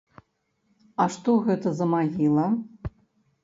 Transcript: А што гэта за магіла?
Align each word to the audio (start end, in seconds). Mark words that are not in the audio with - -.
А 1.05 1.07
што 1.17 1.37
гэта 1.49 1.67
за 1.83 1.91
магіла? 1.95 2.51